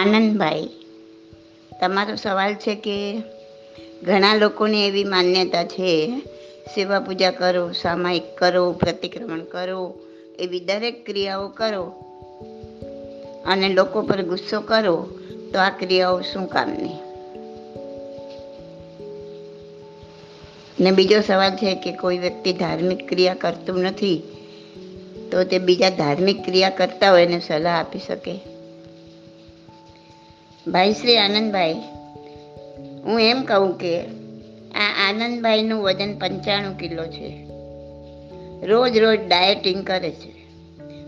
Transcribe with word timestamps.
આનંદભાઈ, 0.00 0.68
તમારો 1.80 2.14
સવાલ 2.14 2.54
છે 2.54 2.74
કે 2.74 3.22
ઘણા 4.02 4.34
લોકોની 4.34 4.86
એવી 4.86 5.04
માન્યતા 5.04 5.64
છે, 5.64 6.20
સેવા 6.74 7.00
પૂજા 7.00 7.30
કરો, 7.30 7.72
સામાયિક 7.72 8.36
કરો, 8.38 8.72
પ્રતિક્રમણ 8.72 9.40
કરો, 9.40 9.94
એવી 10.38 10.60
દરેક 10.60 11.06
ક્રિયાઓ 11.06 11.48
કરો 11.48 11.84
અને 13.46 13.68
લોકો 13.68 14.02
પર 14.02 14.22
ગુસ્સો 14.22 14.60
કરો, 14.60 15.08
તો 15.52 15.58
આ 15.58 15.70
ક્રિયાઓ 15.70 16.20
શું 16.20 16.46
કામની? 16.46 16.98
ને 20.80 20.90
બીજો 20.90 21.20
સવાલ 21.20 21.50
છે 21.50 21.74
કે 21.74 21.92
કોઈ 21.92 22.18
વ્યક્તિ 22.18 22.52
ધાર્મિક 22.52 23.08
ક્રિયા 23.08 23.34
કરતું 23.34 23.78
નથી, 23.78 24.22
તો 25.32 25.44
તે 25.44 25.58
બીજા 25.58 25.90
ધાર્મિક 25.90 26.44
ક્રિયા 26.44 26.70
કરતા 26.70 27.10
હોય 27.10 27.22
એને 27.22 27.40
સલાહ 27.40 27.80
આપી 27.80 27.98
શકે. 27.98 28.49
ભાઈ 30.66 30.92
શ્રી 30.92 31.16
આનંદભાઈ, 31.16 31.74
હું 33.04 33.20
એમ 33.20 33.42
કહું 33.42 33.78
કે 33.78 34.00
આ 34.74 35.08
આનંદભાઈનું 35.08 35.82
વજન 35.82 36.18
પંચાણું 36.18 36.78
કિલો 36.78 37.06
છે. 37.06 37.46
રોજ 38.66 38.98
રોજ 38.98 39.18
ડાયટિંગ 39.28 39.86
કરે 39.86 40.10
છે. 40.10 40.32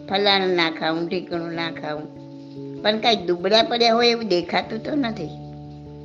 ફલાણું 0.08 0.48
ના 0.48 0.70
ખાવું 0.70 1.08
ઢીકણું 1.08 1.52
ના 1.52 1.70
ખાવું 1.70 2.06
પણ 2.82 2.98
કાંઈ 2.98 3.16
દુબળા 3.16 3.62
પડ્યા 3.62 3.94
હોય 3.94 4.08
એવું 4.08 4.28
દેખાતું 4.28 4.84
તો 4.84 4.94
નથી. 4.94 5.28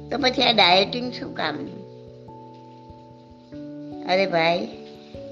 તો 0.09 0.17
પછી 0.17 0.43
આ 0.43 0.51
ડાયટિંગ 0.51 1.11
શું 1.11 1.35
કામનું 1.35 1.79
અરે 4.05 4.25
ભાઈ 4.25 4.67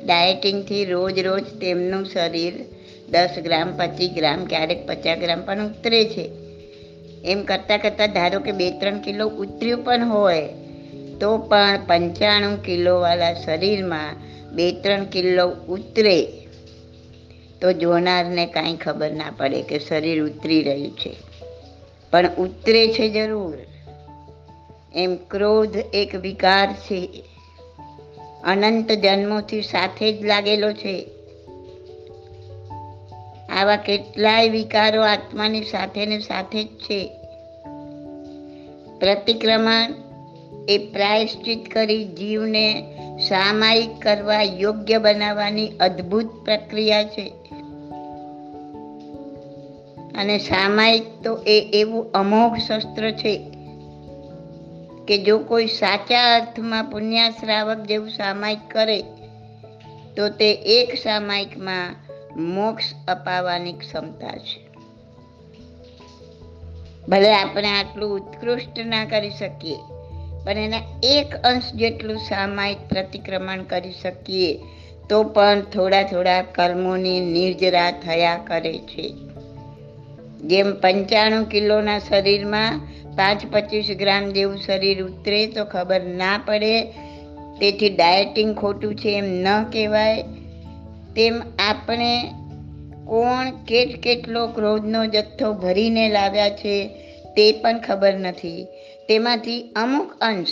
ડાયટિંગથી 0.06 0.86
રોજ 0.86 1.20
રોજ 1.20 1.44
તેમનું 1.44 2.06
શરીર 2.06 2.54
દસ 3.12 3.30
ગ્રામ, 3.44 3.78
પચીસ 3.78 4.12
ગ્રામ, 4.12 4.46
ક્યારેક 4.46 4.88
પચાસ 4.88 5.20
ગ્રામ 5.20 5.46
પણ 5.46 5.68
ઉતરે 5.68 6.04
છે. 6.06 6.45
એમ 7.26 7.44
કરતાં 7.44 7.80
કરતાં 7.80 8.14
ધારો 8.14 8.40
કે 8.40 8.52
બે 8.52 8.72
ત્રણ 8.72 9.00
કિલો 9.00 9.28
ઉતર્યું 9.28 9.84
પણ 9.84 10.10
હોય, 10.10 10.50
તો 11.20 11.38
પણ 11.38 11.80
પંચાણું 11.88 12.64
કિલોવાળા 12.64 13.34
શરીરમાં 13.34 14.16
બે 14.56 14.72
ત્રણ 14.72 15.06
કિલો 15.06 15.48
ઉતરે. 15.50 16.28
તો 17.62 17.72
જોનારને 17.72 18.46
કાંઈ 18.46 18.76
ખબર 18.76 19.12
ના 19.12 19.32
પડે 19.38 19.62
કે 19.62 19.80
શરીર 19.80 20.24
ઉતરી 20.24 20.64
રહ્યું 20.64 20.92
છે. 20.92 21.16
પણ 22.12 22.30
ઉતરે 22.38 22.88
છે 22.88 23.10
જરૂર. 23.10 23.58
એમ 24.96 25.16
ક્રોધ 25.16 25.76
એક 25.94 26.16
વિકાર 26.16 26.74
છે. 26.74 27.24
અનંત 28.44 28.92
જન્મોથી 28.92 29.62
સાથે 29.62 30.14
જ 30.14 30.26
લાગેલો 30.26 30.72
છે. 30.74 31.06
આવા 33.56 33.76
કેટલાય 33.76 34.50
વિકારો 34.50 35.04
આત્માની 35.04 35.64
સાથે 35.64 36.06
ને 36.06 36.20
સાથે 36.20 36.64
જ 36.64 36.68
છે. 36.68 37.12
પ્રતિક્રમણ 39.00 39.94
એ 40.70 40.78
પ્રાયશ્ચિત 40.78 41.74
કરી 41.74 42.06
જીવને 42.06 42.84
સામાયિક 43.28 44.00
કરવા 44.02 44.42
યોગ્ય 44.42 44.98
બનાવવાની 44.98 45.68
અદ્ભુત 45.68 46.46
પ્રક્રિયા 46.46 47.04
છે. 47.04 47.34
અને 50.18 50.38
સામાયિક 50.38 51.04
તો 51.24 51.38
એ 51.48 51.70
એવું 51.74 52.12
અમોઘ 52.12 52.58
શસ્ત્ર 52.58 53.12
છે 53.12 53.52
કે 55.08 55.18
જો 55.18 55.38
કોઈ 55.38 55.68
સાચા 55.68 56.36
અર્થમાં 56.36 56.84
પુણ્યાશ્રાવક 56.84 57.78
જેવું 57.78 58.10
સામાયિક 58.10 58.60
કરે, 58.72 59.02
તો 60.18 60.30
તે 60.30 60.54
એક 60.54 60.96
સામાયિકમાં 60.96 62.05
મોક્ષ 62.36 62.86
અપાવવાની 63.08 63.74
ક્ષમતા 63.74 64.38
છે. 64.38 64.60
ભલે 67.08 67.34
આપણે 67.34 67.68
આટલું 67.68 68.12
ઉત્કૃષ્ટ 68.12 68.80
ના 68.80 69.06
કરી 69.06 69.30
શકીએ, 69.30 69.76
પણ 70.46 70.58
એના 70.58 70.78
એક 71.04 71.36
અંશ 71.36 71.74
જેટલું 71.74 72.18
સામાયિક 72.18 72.78
પ્રતિક્રમણ 72.90 73.64
કરી 73.64 73.92
શકીએ, 73.92 74.60
તો 75.10 75.24
પણ 75.24 75.62
થોડા 75.62 76.04
થોડા 76.04 76.42
કર્મોની 76.42 77.20
નિર્જરા 77.20 77.92
થયા 77.92 78.38
કરે 78.48 78.78
છે. 78.78 79.10
જેમ 80.48 80.74
પંચાણું 80.74 81.46
કિલોના 81.46 82.00
શરીરમાં 82.00 82.80
પાંચ 83.16 83.46
પચીસ 83.52 83.98
ગ્રામ 83.98 84.30
જેવું 84.30 84.58
શરીર 84.58 85.04
ઉતરે 85.04 85.48
તો 85.48 85.66
ખબર 85.66 86.02
ના 86.02 86.40
પડે, 86.46 86.82
તેથી 87.60 87.90
ડાયટિંગ 87.90 88.56
ખોટું 88.56 88.96
છે 88.96 89.18
એમ 89.18 89.26
ન 89.26 89.64
કહેવાય. 89.64 90.24
તેમ 91.16 91.42
આપણે 91.60 92.34
કોણ 93.08 93.52
કેટ 93.66 94.02
કેટલો 94.02 94.48
ક્રોધનો 94.48 95.06
જથ્થો 95.06 95.54
ભરીને 95.54 96.10
લાવ્યા 96.10 96.50
છે 96.50 96.88
તે 97.38 97.52
પણ 97.52 97.80
ખબર 97.80 98.14
નથી. 98.14 98.66
તેમાંથી 99.08 99.62
અમુક 99.76 100.14
અંશ 100.22 100.48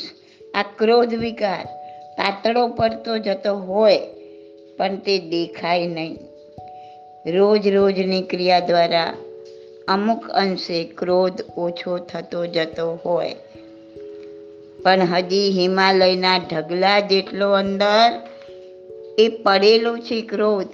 આ 0.56 0.62
ક્રોધ 0.62 1.14
વિકાર 1.14 1.66
પાતળો 2.18 2.68
પડતો 2.68 3.18
જતો 3.18 3.56
હોય, 3.56 4.00
પણ 4.78 4.96
તે 4.96 5.20
દેખાય 5.20 5.88
નહીં. 5.88 6.18
રોજ 7.26 7.68
રોજની 7.68 8.22
ક્રિયા 8.22 8.60
દ્વારા 8.60 9.14
અમુક 9.88 10.30
અંશે 10.30 10.84
ક્રોધ 10.84 11.42
ઓછો 11.58 11.98
થતો 11.98 12.46
જતો 12.46 13.00
હોય. 13.06 13.36
પણ 14.84 15.02
હજી 15.02 15.50
હિમાલયના 15.50 16.38
ઢગલા 16.38 17.00
જેટલો 17.00 17.52
અંદર 17.52 18.33
એ 19.20 19.28
પડેલો 19.28 19.98
છે 19.98 20.22
ક્રોધ. 20.22 20.68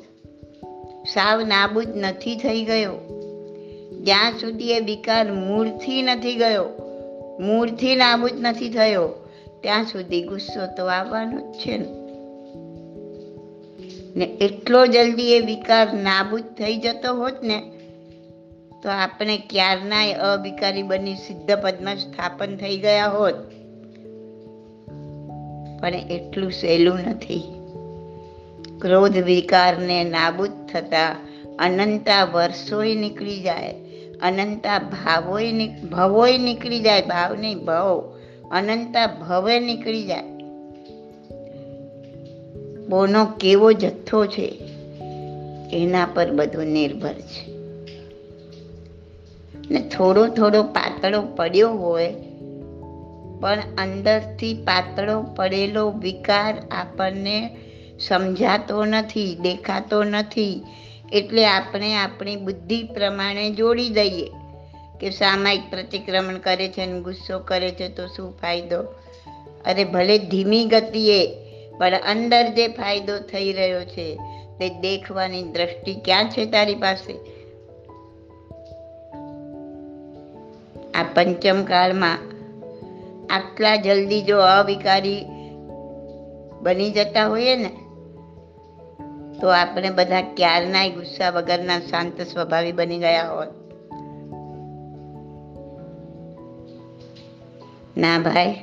સાવ 1.07 1.41
નાબૂદ 1.41 1.87
નથી 1.95 2.35
થઈ 2.35 2.63
ગયો. 2.63 3.19
જ્યાં 4.03 4.31
સુધી 4.31 4.71
એ 4.71 4.79
વિકાર 4.79 5.33
મૂળથી 5.33 6.01
નથી 6.01 6.35
ગયો, 6.35 6.65
મૂળથી 7.39 7.95
નાબૂદ 7.95 8.31
નથી 8.39 8.69
થયો, 8.69 9.09
ત્યાં 9.61 9.83
સુધી 9.83 10.21
ગુસ્સો 10.21 10.75
તો 10.77 10.85
આવવાનો 10.85 11.39
જ 11.41 11.55
છે 11.55 11.77
ને. 11.77 11.85
ને 14.15 14.25
એટલો 14.25 14.85
જલ્દી 14.85 15.33
એ 15.33 15.39
વિકાર 15.39 15.93
નાબૂદ 15.93 16.41
થઈ 16.41 16.77
જતો 16.77 17.15
હોત 17.15 17.43
ને, 17.43 17.59
તો 18.83 18.89
આપણે 18.89 19.37
ક્યારનાય 19.49 20.13
અવિકારી 20.13 20.83
બની 20.83 21.15
સિદ્ધ 21.15 21.51
પદમાં 21.51 21.95
સ્થાપન 21.95 22.55
થઈ 22.55 22.77
ગયા 22.77 23.07
હોત. 23.07 23.35
પણ 25.81 25.89
એટલું 25.89 26.51
સહેલું 26.51 26.99
નથી. 27.09 27.58
ક્રોધ 28.81 29.17
વિકારને 29.17 30.03
નાબૂદ 30.03 30.51
થતા 30.73 31.15
અનંતા 31.59 32.23
વર્ષોય 32.23 32.95
નીકળી 32.95 33.41
જાય. 33.41 33.75
અનંતા 34.21 34.79
ભાવોય 34.79 35.67
ભવોય 35.67 36.37
નીકળી 36.37 36.79
જાય, 36.79 37.01
ભાવ 37.01 37.35
નહીં, 37.35 37.65
ભવ. 37.65 38.15
અનંતા 38.51 39.07
ભવે 39.07 39.59
નીકળી 39.59 40.03
જાય. 40.03 40.23
બોનો 42.89 43.25
કેવો 43.25 43.71
જથ્થો 43.71 44.25
છે? 44.25 44.61
એના 45.71 46.07
પર 46.13 46.31
બધું 46.31 46.65
નિર્ભર 46.65 47.13
છે. 47.13 47.51
ને 49.71 49.79
થોડો 49.79 50.27
થોડો 50.27 50.63
પાતળો 50.63 51.21
પડ્યો 51.21 51.69
હોય, 51.69 52.15
પણ 53.39 53.59
અંદરથી 53.77 54.53
પાતળો 54.53 55.21
પડેલો 55.21 55.91
વિકાર 55.91 56.63
આપણને 56.71 57.57
સમજાતો 57.99 58.85
નથી, 58.85 59.37
દેખાતો 59.41 60.03
નથી. 60.03 60.63
એટલે 61.11 61.45
આપણે 61.45 61.95
આપણી 61.95 62.35
બુદ્ધિ 62.35 62.83
પ્રમાણે 62.83 63.49
જોડી 63.49 63.89
દઈએ 63.89 64.29
કે 65.01 65.09
સામાયિક 65.09 65.61
પ્રતિક્રમણ 65.69 66.37
કરે 66.37 66.67
છે 66.67 66.81
અને 66.81 67.01
ગુસ્સો 67.01 67.39
કરે 67.39 67.69
છે 67.69 67.89
તો 67.89 68.07
શું 68.07 68.37
ફાયદો? 68.37 68.81
અરે 69.65 69.83
ભલે 69.83 70.17
ધીમી 70.17 70.65
ગતિએ, 70.65 71.27
પણ 71.77 71.93
અંદર 71.95 72.47
જે 72.47 72.67
ફાયદો 72.67 73.17
થઈ 73.17 73.53
રહ્યો 73.53 73.85
છે 73.85 74.15
તે 74.59 74.69
દેખવાની 74.69 75.43
દ્રષ્ટિ 75.43 75.93
ક્યાં 76.05 76.29
છે 76.29 76.45
તારી 76.45 76.75
પાસે? 76.75 77.13
આ 80.91 81.03
પંચમ 81.03 81.63
કાળમાં 81.63 82.17
આટલા 83.29 83.75
જલ્દી 83.75 84.21
જો 84.21 84.39
અવિકારી 84.39 85.25
બની 86.61 86.91
જતા 86.91 87.27
હોઈએ 87.27 87.55
ને 87.55 87.69
તો 89.41 89.47
આપણે 89.47 89.89
બધા 89.89 90.21
ક્યારનાય 90.21 90.89
ગુસ્સા 90.89 91.29
વગરના 91.29 91.79
શાંત 91.79 92.21
સ્વભાવી 92.21 92.71
બની 92.71 92.97
ગયા 92.97 93.29
હોત? 93.31 93.47
ના 97.97 98.19
ભાઈ, 98.19 98.55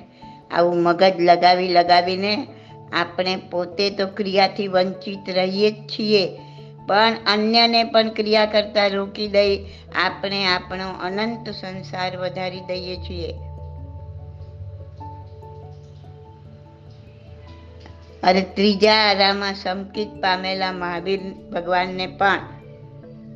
આવું 0.50 0.82
મગજ 0.82 1.20
લગાવી 1.20 1.69
લગાવીને 1.69 2.46
આપણે 2.93 3.37
પોતે 3.37 3.90
તો 3.90 4.06
ક્રિયાથી 4.06 4.69
વંચિત 4.69 5.31
રહીએ 5.31 5.70
જ 5.70 5.75
છીએ, 5.75 6.38
પણ 6.87 7.17
અન્યને 7.26 7.84
પણ 7.84 8.08
ક્રિયા 8.08 8.46
કરતા 8.46 8.87
રોકી 8.87 9.29
દઈ 9.29 9.64
આપણે 10.05 10.46
આપણો 10.46 10.88
અનંત 11.02 11.50
સંસાર 11.50 12.17
વધારી 12.17 12.61
દઈએ 12.61 12.96
છીએ. 12.96 13.34
અરે 18.26 18.40
ત્રીજા 18.40 18.93
આરામાં 18.93 19.55
સમકિત 19.55 20.08
પામેલા 20.08 20.73
મહાવીર 20.73 21.20
ભગવાનને 21.52 22.06
પણ 22.06 22.38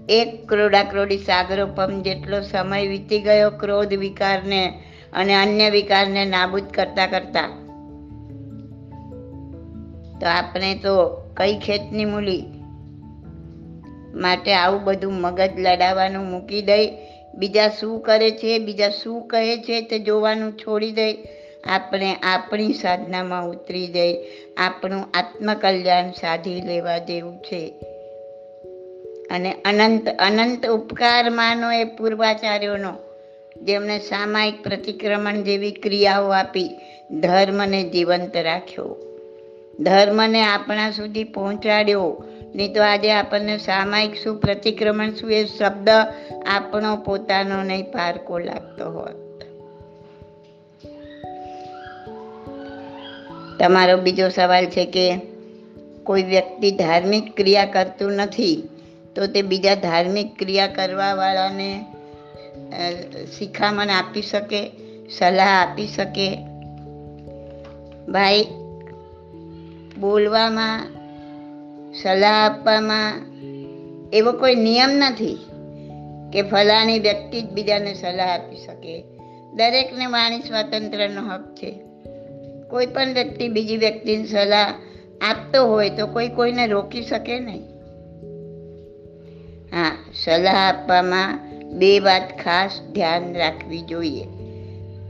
એક 0.08 0.48
ક્રોડા 0.48 0.82
ક્રોડી 0.82 1.18
સાગરોપમ 1.18 2.02
જેટલો 2.02 2.40
સમય 2.40 2.86
વીતી 2.86 3.20
ગયો 3.20 3.50
ક્રોધ 3.50 3.94
વિકારને 3.94 4.82
અને 5.12 5.34
અન્ય 5.34 5.70
વિકારને 5.70 6.24
નાબૂદ 6.24 6.62
કરતા 6.62 7.06
કરતા. 7.06 7.48
તો 10.20 10.26
આપણે 10.26 10.74
તો 10.74 11.22
કઈ 11.36 11.58
ખેતની 11.58 12.04
મૂલી? 12.04 12.44
માટે 14.14 14.54
આવું 14.54 14.84
બધું 14.84 15.12
મગજ 15.12 15.50
લડાવવાનું 15.58 16.30
મૂકી 16.30 16.62
દઈ. 16.62 16.90
બીજા 17.34 17.68
શું 17.68 18.00
કરે 18.00 18.30
છે? 18.30 18.58
બીજા 18.58 18.88
શું 18.88 19.26
કહે 19.26 19.56
છે 19.56 19.80
તે 19.80 19.98
જોવાનું 19.98 20.52
છોડી 20.52 20.92
દઈ. 20.92 21.12
આપણે 21.64 22.14
આપણી 22.14 22.72
સાધનામાં 22.72 23.48
ઉતરી 23.48 23.86
જઈ, 23.86 24.14
આપણું 24.56 25.04
આત્મકલ્યાણ 25.14 26.10
સાધી 26.10 26.60
લેવા 26.60 26.98
જેવું 26.98 27.36
છે. 27.36 27.74
અને 29.30 29.52
અનંત 29.64 30.08
અનંત 30.08 30.66
ઉપકાર 30.66 31.30
માનો 31.30 31.72
એ 31.72 31.84
પૂર્વાચાર્યોનો, 31.84 32.92
જેમણે 33.62 33.98
સામાયિક 33.98 34.62
પ્રતિક્રમણ 34.62 35.32
જેવી 35.32 35.72
ક્રિયાઓ 35.72 36.28
આપી, 36.28 36.70
ધર્મને 37.10 37.82
જીવંત 37.82 38.36
રાખ્યો. 38.36 38.96
ધર્મને 39.80 40.42
આપણા 40.42 40.90
સુધી 40.90 41.24
પહોંચાડ્યો, 41.24 42.24
નહીં 42.54 42.74
તો 42.74 42.82
આજે 42.82 43.12
આપણને 43.12 43.58
સામાયિક 43.58 44.14
શું 44.14 44.40
પ્રતિક્રમણ 44.40 45.10
શું 45.10 45.32
એ 45.32 45.44
શબ્દ 45.44 45.88
આપણો 46.46 46.96
પોતાનો 46.96 47.62
નહીં 47.62 47.84
પારકો 47.84 48.38
લાગતો 48.38 48.90
હોત. 48.90 49.29
તમારો 53.60 53.96
બીજો 53.96 54.28
સવાલ 54.28 54.66
છે 54.66 54.84
કે 54.84 55.20
કોઈ 56.04 56.22
વ્યક્તિ 56.22 56.70
ધાર્મિક 56.70 57.36
ક્રિયા 57.36 57.64
કરતું 57.64 58.12
નથી, 58.12 58.68
તો 59.16 59.26
તે 59.26 59.42
બીજા 59.42 59.74
ધાર્મિક 59.74 60.38
ક્રિયા 60.38 60.66
કરવાવાળાને 60.66 61.84
શિખામણ 63.38 63.88
આપી 63.88 64.22
શકે, 64.22 64.70
સલાહ 65.18 65.62
આપી 65.62 65.86
શકે? 65.86 66.36
ભાઈ, 68.08 68.46
બોલવામાં, 70.00 70.86
સલાહ 72.02 72.50
આપવામાં 72.50 73.12
એવો 74.12 74.32
કોઈ 74.32 74.54
નિયમ 74.54 74.90
નથી 74.90 75.38
કે 76.32 76.42
ફલાણી 76.42 76.98
વ્યક્તિ 76.98 77.40
જ 77.40 77.50
બીજાને 77.50 77.94
સલાહ 77.94 78.34
આપી 78.34 78.56
શકે? 78.56 79.04
દરેકને 79.52 80.06
વાણી 80.06 80.40
સ્વાતંત્ર્યનો 80.40 81.28
હક 81.28 81.54
છે. 81.54 81.89
કોઈ 82.70 82.86
પણ 82.86 83.14
વ્યક્તિ 83.14 83.48
બીજી 83.48 83.76
વ્યક્તિને 83.76 84.24
સલાહ 84.24 84.74
આપતો 85.20 85.66
હોય 85.66 85.90
તો 85.90 86.06
કોઈ 86.06 86.28
કોઈને 86.28 86.66
રોકી 86.66 87.02
શકે 87.02 87.38
નહીં. 87.38 87.62
હા, 89.72 89.96
સલાહ 90.24 90.68
આપવામાં 90.68 91.38
બે 91.78 91.98
વાત 91.98 92.38
ખાસ 92.44 92.80
ધ્યાન 92.92 93.34
રાખવી 93.34 93.82
જોઈએ. 93.82 94.24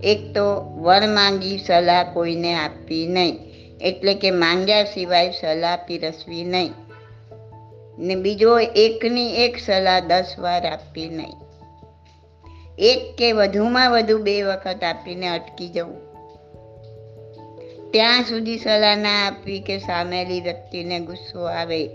એક 0.04 0.34
તો 0.34 0.76
વર 0.82 1.06
માંગી 1.06 1.58
સલાહ 1.58 2.06
કોઈને 2.12 2.54
આપવી 2.54 3.06
નહીં, 3.06 3.38
એટલે 3.80 4.14
કે 4.14 4.30
માંગ્યા 4.30 4.84
સિવાય 4.84 5.30
સલાહ 5.30 5.78
પીરસવી 5.86 6.44
નહીં. 6.44 6.72
ને 7.98 8.14
બીજો 8.14 8.58
એકની 8.58 9.36
એક 9.36 9.58
સલાહ 9.58 10.00
દસ 10.00 10.34
વાર 10.38 10.66
આપવી 10.66 11.08
નહીં. 11.08 11.36
એક 12.78 13.18
કે 13.18 13.32
વધુમાં 13.32 13.90
વધુ 13.90 14.18
બે 14.18 14.42
વખત 14.42 14.84
આપીને 14.84 15.28
અટકી 15.28 15.68
જવું. 15.68 16.09
ત્યાં 17.90 18.22
સુધી 18.22 18.58
સલાહ 18.58 18.96
ના 18.96 19.26
આપવી 19.26 19.60
કે 19.60 19.78
સામેલી 19.78 20.40
વ્યક્તિને 20.40 21.00
ગુસ્સો 21.00 21.44
આવે, 21.44 21.86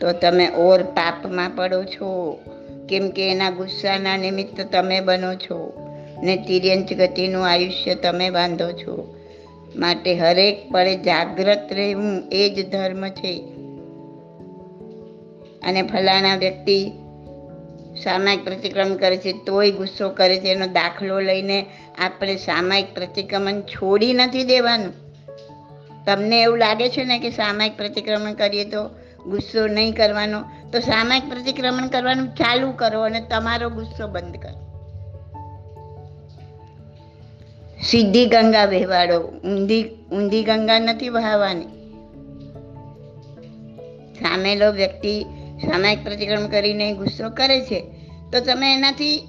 તો 0.00 0.12
તમે 0.12 0.48
ઓર 0.56 0.82
પાપમાં 0.82 1.50
પડો 1.50 1.84
છો. 1.84 2.38
કેમ 2.88 3.10
કે 3.10 3.30
એના 3.30 3.50
ગુસ્સાના 3.50 4.16
નિમિત્ત 4.16 4.60
તમે 4.60 5.00
બનો 5.00 5.34
છો 5.34 5.72
ને 6.22 6.36
તિર્યંચ 6.36 6.92
ગતિનું 6.92 7.46
આયુષ્ય 7.46 7.94
તમે 7.94 8.30
બાંધો 8.30 8.72
છો. 8.72 9.16
માટે 9.76 10.14
હરેક 10.14 10.70
પળે 10.70 10.96
જાગ્રત 10.96 11.68
રહેવું 11.72 12.22
એ 12.32 12.48
જ 12.48 12.72
ધર્મ 12.72 13.08
છે. 13.08 13.40
અને 15.62 15.82
ફલાણા 15.82 16.36
વ્યક્તિ 16.36 16.92
સામાયિક 18.02 18.44
પ્રતિક્રમણ 18.44 18.94
કરે 18.94 19.16
છે, 19.16 19.32
તોય 19.32 19.70
ગુસ્સો 19.70 20.08
કરે 20.08 20.38
છે, 20.38 20.48
એનો 20.48 20.66
દાખલો 20.66 21.20
લઈને 21.20 21.66
આપણે 21.98 22.36
સામાયિક 22.36 22.94
પ્રતિક્રમણ 22.94 23.60
છોડી 23.60 24.12
નથી 24.12 24.44
દેવાનું. 24.44 24.92
તમને 26.04 26.42
એવું 26.42 26.58
લાગે 26.58 26.88
છે 26.88 27.04
ને 27.04 27.18
કે 27.18 27.30
સામાયિક 27.30 27.76
પ્રતિક્રમણ 27.76 28.32
કરીએ 28.32 28.64
તો 28.64 28.90
ગુસ્સો 29.26 29.66
નહીં 29.66 29.94
કરવાનો? 29.94 30.44
તો 30.72 30.80
સામાયિક 30.80 31.28
પ્રતિક્રમણ 31.28 31.86
કરવાનું 31.86 32.28
ચાલુ 32.28 32.72
કરો 32.72 33.02
અને 33.02 33.20
તમારો 33.20 33.70
ગુસ્સો 33.70 34.08
બંધ 34.08 34.36
કરો. 34.36 34.66
સીધી 37.82 38.26
ગંગા 38.26 38.64
વહેવાડો, 38.64 39.22
ઊંધી 39.22 39.90
ઊંધી 40.12 40.44
ગંગા 40.44 40.78
નથી 40.78 41.08
વહાવાની. 41.08 41.66
સામેલો 44.14 44.72
વ્યક્તિ 44.72 45.24
સામાયિક 45.60 46.04
પ્રતિક્રમણ 46.04 46.46
કરીને 46.46 46.92
ગુસ્સો 46.92 47.30
કરે 47.30 47.60
છે, 47.60 47.80
તો 48.32 48.40
તમે 48.40 48.74
એનાથી 48.74 49.28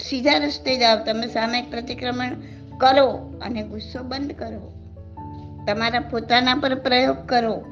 સીધા 0.00 0.38
રસ્તે 0.38 0.76
જાઓ. 0.76 1.04
તમે 1.04 1.26
સામાયિક 1.26 1.70
પ્રતિક્રમણ 1.70 2.28
કરો 2.78 3.38
અને 3.42 3.62
ગુસ્સો 3.62 4.02
બંધ 4.02 4.32
કરો. 4.32 4.72
તમારા 5.66 6.00
પોતાના 6.00 6.54
પર 6.54 6.74
પ્રયોગ 6.74 7.26
કરો. 7.26 7.64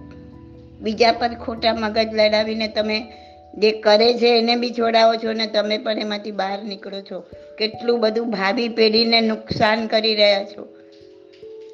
બીજા 0.81 1.13
પર 1.13 1.29
ખોટા 1.29 1.75
મગજ 1.75 2.09
લડાવીને 2.13 2.69
તમે 2.69 3.07
જે 3.55 3.71
કરે 3.71 4.15
છે 4.15 4.39
એને 4.39 4.57
બી 4.57 4.71
છોડાવો 4.71 5.15
છો 5.15 5.33
ને 5.33 5.47
તમે 5.47 5.79
પણ 5.79 5.99
એમાંથી 5.99 6.31
બહાર 6.31 6.63
નીકળો 6.63 7.01
છો. 7.01 7.21
કેટલું 7.59 8.01
બધું 8.01 8.31
ભાવિ 8.31 8.69
પેઢીને 8.69 9.21
નુકસાન 9.21 9.87
કરી 9.87 10.15
રહ્યા 10.15 10.45
છો. 10.45 10.69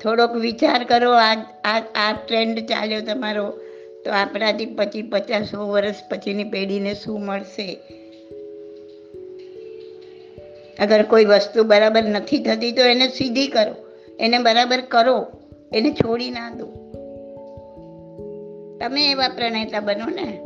થોડોક 0.02 0.32
વિચાર 0.32 0.84
કરો, 0.84 1.12
આ 1.12 1.34
આ 1.94 2.12
ટ્રેન્ડ 2.26 2.58
ચાલ્યો 2.58 3.00
તમારો. 3.00 3.58
તો 4.05 4.11
આપણાથી 4.11 4.67
પછી 4.67 5.02
પચાસ 5.02 5.55
વર્ષ 5.55 5.94
પછીની 6.11 6.44
પેઢીને 6.44 6.94
શું 6.94 7.20
મળશે? 7.20 7.79
અગર 10.79 11.02
કોઈ 11.02 11.25
વસ્તુ 11.25 11.64
બરાબર 11.64 12.02
નથી 12.02 12.38
થતી 12.38 12.73
તો 12.73 12.82
એને 12.82 13.08
સીધી 13.08 13.47
કરો. 13.49 13.75
એને 14.20 14.38
બરાબર 14.38 14.81
કરો. 14.81 15.29
એને 15.73 15.91
છોડી 15.91 16.31
ના 16.31 16.50
દો. 16.50 16.67
તમે 18.81 19.11
એવા 19.11 19.29
પ્રણેતા 19.29 19.81
બનો 19.81 20.06
ને 20.06 20.41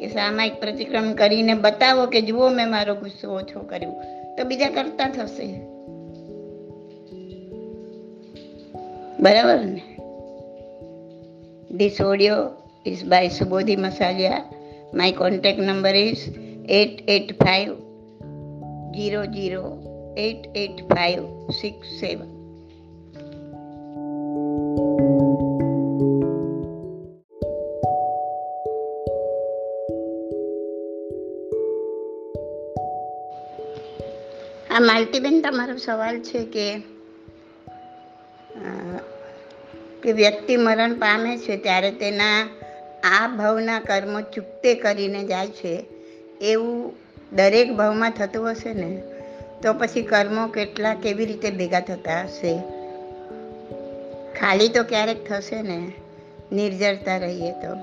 કે 0.00 0.08
સામાયિક 0.08 0.60
પ્રતિક્રમણ 0.60 1.12
કરીને 1.12 1.54
બતાવો 1.54 2.06
કે 2.06 2.20
જુઓ 2.20 2.48
મેં 2.48 2.70
મારો 2.70 2.94
ગુસ્સો 2.94 3.30
ઓછો 3.30 3.60
કર્યો. 3.60 3.90
તો 4.38 4.44
બીજા 4.44 4.70
કરતા 4.70 5.08
થશે. 5.08 5.60
બરાબર 9.20 9.64
ને? 9.64 9.93
This 11.73 11.99
audio 11.99 12.55
is 12.85 13.03
by 13.03 13.27
Subodhi 13.27 13.77
Masalia. 13.77 14.45
My 14.93 15.11
contact 15.11 15.59
number 15.59 15.89
is 15.89 16.29
885 16.67 17.77
00 18.95 20.13
88567. 20.17 22.35
આ 34.71 34.79
માલતીબેન 34.79 35.41
તમારો 35.41 35.77
સવાલ 35.77 36.19
છે 36.19 36.45
કે 36.45 36.92
કે 40.04 40.12
વ્યક્તિ 40.12 40.56
મરણ 40.56 40.94
પામે 40.94 41.38
છે 41.38 41.56
ત્યારે 41.56 41.90
તેના 41.90 42.48
આ 43.04 43.28
ભાવના 43.28 43.80
કર્મો 43.80 44.20
ચૂકતે 44.20 44.74
કરીને 44.74 45.24
જાય 45.24 45.46
છે. 45.46 45.84
એવું 46.40 46.92
દરેક 47.32 47.72
ભાવમાં 47.72 48.10
થતું 48.10 48.50
હશે 48.50 48.74
ને? 48.74 49.02
તો 49.62 49.72
પછી 49.72 50.02
કર્મો 50.02 50.46
કેટલા 50.46 50.94
કેવી 50.94 51.26
રીતે 51.26 51.50
ભેગા 51.50 51.80
થતા 51.80 52.22
હશે? 52.22 52.58
ખાલી 54.40 54.68
તો 54.68 54.82
ક્યારેક 54.82 55.28
થશે 55.28 55.62
ને? 55.62 55.92
નિર્જરતા 56.52 57.16
રહીએ 57.16 57.50
તો. 57.50 57.76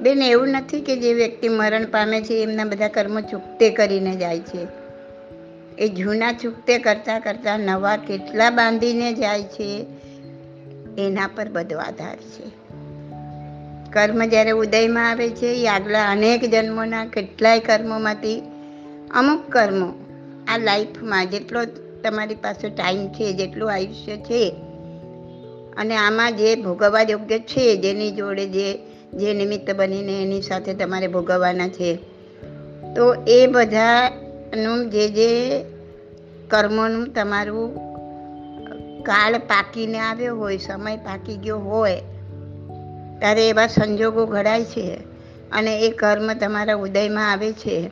બેન, 0.00 0.22
એવું 0.22 0.48
નથી 0.48 0.80
કે 0.80 0.96
જે 0.96 1.14
વ્યક્તિ 1.14 1.48
મરણ 1.48 1.84
પામે 1.84 2.20
છે 2.22 2.42
એમના 2.42 2.64
બધા 2.64 2.88
કર્મો 2.88 3.20
ચૂકતે 3.20 3.70
કરીને 3.70 4.16
જાય 4.16 4.40
છે. 4.40 4.66
એ 5.78 5.88
જૂના 5.88 6.32
ચૂકતે 6.32 6.78
કરતાં 6.78 7.20
કરતાં 7.20 7.60
નવા 7.60 7.96
કેટલા 7.96 8.50
બાંધીને 8.50 9.12
જાય 9.12 9.42
છે? 9.42 9.86
એના 10.98 11.26
પર 11.26 11.48
બધો 11.48 11.78
આધાર 11.78 12.16
છે. 12.16 12.64
કર્મ 13.92 14.24
જ્યારે 14.24 14.50
ઉદયમાં 14.50 15.10
આવે 15.10 15.30
છે, 15.30 15.46
એ 15.46 15.68
આગલા 15.68 16.10
અનેક 16.10 16.44
જન્મોના 16.44 17.04
કેટલાય 17.04 17.60
કર્મોમાંથી 17.60 18.42
અમુક 19.10 19.52
કર્મો 19.52 19.92
આ 20.48 20.58
લાઈફમાં 20.58 21.26
જેટલો 21.26 21.64
તમારી 22.04 22.34
પાસે 22.34 22.68
ટાઈમ 22.68 23.08
છે, 23.08 23.32
જેટલું 23.32 23.72
આયુષ્ય 23.72 24.16
છે, 24.16 24.54
અને 25.76 25.96
આમાં 25.96 26.36
જે 26.36 26.56
ભોગવવા 26.56 27.00
યોગ્ય 27.02 27.38
છે, 27.38 27.76
જેની 27.76 28.10
જોડે 28.10 28.46
જે 28.48 28.78
જે 29.14 29.34
નિમિત્ત 29.34 29.74
બનીને 29.74 30.22
એની 30.22 30.42
સાથે 30.42 30.74
તમારે 30.74 31.06
ભોગવવાના 31.06 31.68
છે, 31.68 31.94
તો 32.96 33.14
એ 33.28 33.46
બધાનું 33.46 34.90
જે 34.90 35.08
જે 35.08 35.64
કર્મોનું 36.48 37.12
તમારું 37.14 37.83
કાળ 39.04 39.38
પાકીને 39.38 39.98
આવ્યો 39.98 40.36
હોય, 40.36 40.56
સમય 40.56 40.96
પાકી 40.96 41.36
ગયો 41.36 41.58
હોય, 41.58 42.00
ત્યારે 43.18 43.48
એવા 43.48 43.66
સંજોગો 43.66 44.26
ઘડાય 44.26 44.64
છે 44.64 44.98
અને 45.52 45.80
એ 45.80 45.90
કર્મ 45.90 46.32
તમારા 46.32 46.74
ઉદયમાં 46.74 47.32
આવે 47.32 47.52
છે. 47.52 47.90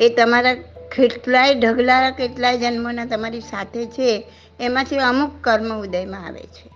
એ 0.00 0.08
તમારા 0.08 0.54
કેટલાય 0.96 1.54
ઢગલા 1.54 2.10
કેટલાય 2.10 2.58
જન્મોના 2.58 3.04
તમારી 3.04 3.40
સાથે 3.40 3.86
છે, 3.86 4.30
એમાંથી 4.60 4.96
અમુક 4.96 5.30
કર્મ 5.40 5.80
ઉદયમાં 5.80 6.26
આવે 6.26 6.42
છે. 6.42 6.70